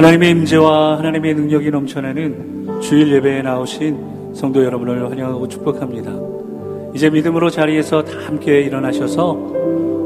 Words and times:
하나님의 0.00 0.30
임재와 0.30 0.96
하나님의 0.96 1.34
능력이 1.34 1.70
넘쳐나는 1.70 2.80
주일 2.80 3.12
예배에 3.12 3.42
나오신 3.42 4.32
성도 4.34 4.64
여러분을 4.64 5.10
환영하고 5.10 5.46
축복합니다. 5.46 6.10
이제 6.94 7.10
믿음으로 7.10 7.50
자리에서 7.50 8.02
다 8.02 8.12
함께 8.24 8.62
일어나셔서 8.62 9.32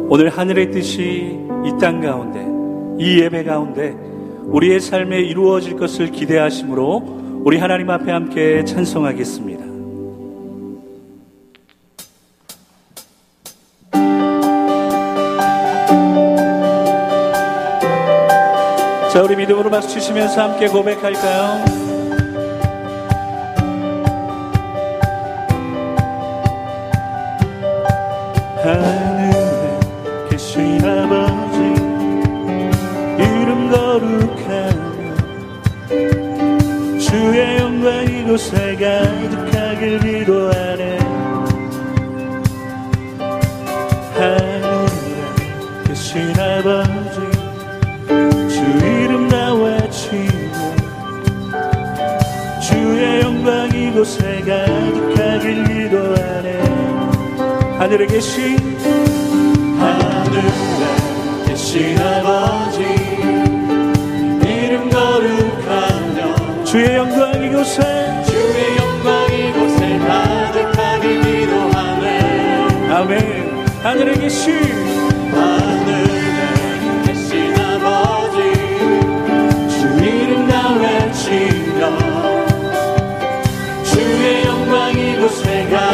오늘 0.08 0.30
하늘의 0.30 0.72
뜻이 0.72 1.38
이 1.64 1.78
땅 1.80 2.00
가운데 2.00 2.44
이 2.98 3.20
예배 3.20 3.44
가운데 3.44 3.94
우리의 4.46 4.80
삶에 4.80 5.20
이루어질 5.20 5.76
것을 5.76 6.10
기대하심으로 6.10 7.42
우리 7.44 7.58
하나님 7.58 7.88
앞에 7.88 8.10
함께 8.10 8.64
찬송하겠습니다. 8.64 9.53
박수 19.74 19.88
치시면서 19.88 20.40
함께 20.40 20.68
고백할까요? 20.68 21.64
하늘에 28.62 29.32
계신 30.30 30.78
아버지 30.84 31.58
이름 33.18 33.68
거룩하며 33.72 35.10
주의 37.00 37.58
영광 37.58 38.04
이곳에 38.04 38.76
가득하길 38.76 39.98
기도하네 39.98 40.98
하늘에 44.14 44.86
계신 45.88 46.30
아버지 46.38 47.03
영광 53.44 53.68
이곳에 53.78 54.40
가득하길 54.40 55.64
기도하네. 55.64 56.62
하늘에 57.78 58.06
계신 58.06 58.56
하늘에 59.78 60.40
계신 61.46 61.98
아버지 61.98 62.80
이름 64.48 64.88
거룩하며 64.88 66.64
주의 66.64 66.96
영광 66.96 67.44
이곳에 67.44 67.82
주의 68.24 68.78
영광 68.78 69.26
이곳에 69.30 69.98
가득하길 69.98 71.20
기도하네. 71.20 72.92
아멘. 72.94 73.66
하늘에 73.82 74.14
계신 74.20 75.13
이 85.54 85.93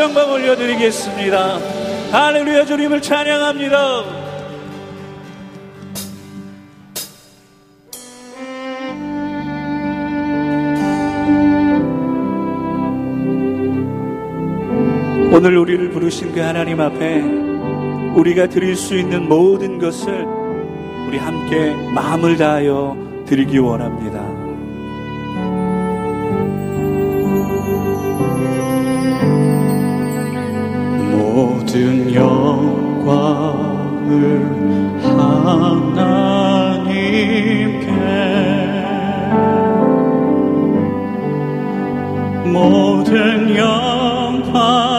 영광 0.00 0.32
올려드리겠습니다. 0.32 1.58
할렐루야 2.10 2.64
주님을 2.64 3.02
찬양합니다. 3.02 4.02
오늘 15.32 15.58
우리를 15.58 15.90
부르신 15.90 16.32
그 16.32 16.40
하나님 16.40 16.80
앞에 16.80 17.20
우리가 18.16 18.48
드릴 18.48 18.76
수 18.76 18.96
있는 18.96 19.28
모든 19.28 19.78
것을 19.78 20.24
우리 21.06 21.18
함께 21.18 21.74
마음을 21.92 22.38
다하여 22.38 22.96
드리기 23.26 23.58
원합니다. 23.58 24.40
모든 31.40 32.12
영광을 32.12 33.30
하나님께 35.02 35.96
모든 42.44 43.56
영광 43.56 44.89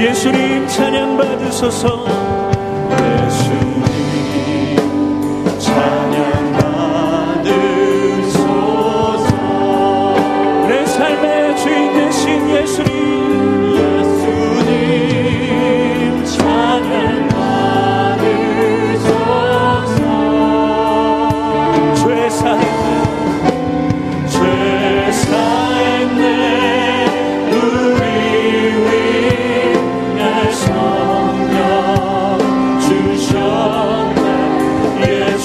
예수님 0.00 0.66
찬양 0.66 1.18
받으소서. 1.18 2.29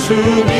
예수 0.06 0.55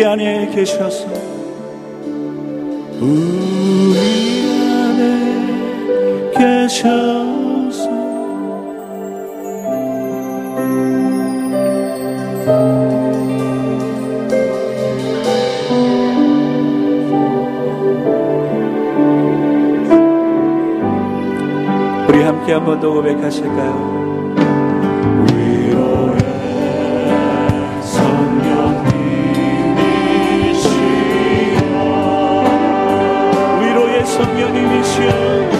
우리 0.00 0.06
안에 0.06 0.46
계셔서 0.54 1.06
우리 3.02 3.98
안에 4.72 6.30
계셔서 6.38 7.90
우리 22.08 22.22
함께 22.22 22.52
한 22.54 22.64
번 22.64 22.80
더 22.80 22.90
고백하실까요? 22.90 23.99
성령님이시여 34.20 35.59